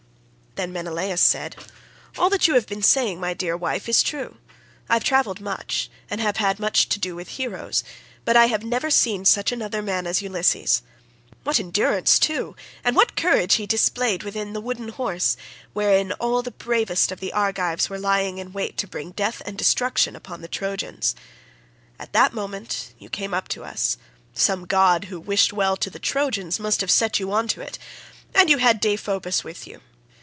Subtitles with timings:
[0.55, 1.55] Then Menelaus said,
[2.17, 4.35] "All that you have been saying, my dear wife, is true.
[4.89, 7.85] I have travelled much, and have had much to do with heroes,
[8.25, 10.81] but I have never seen such another man as Ulysses.
[11.45, 15.37] What endurance too, and what courage he displayed within the wooden horse,
[15.71, 19.57] wherein all the bravest of the Argives were lying in wait to bring death and
[19.57, 21.15] destruction upon the Trojans.43
[22.03, 23.95] At that moment you came up to us;
[24.33, 27.79] some god who wished well to the Trojans must have set you on to it
[28.35, 29.79] and you had Deiphobus with you.